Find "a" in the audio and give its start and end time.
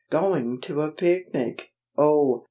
0.81-0.91